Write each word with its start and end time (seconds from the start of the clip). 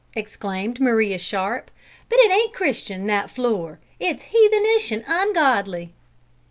exclaimed 0.15 0.79
Maria 0.79 1.19
Sharp, 1.19 1.69
"but 2.09 2.17
it 2.17 2.31
ain't 2.31 2.53
Christian, 2.55 3.05
that 3.05 3.29
floor! 3.29 3.77
it's 3.99 4.23
heathenish 4.33 4.91
and 4.91 5.03
ungodly!" 5.07 5.93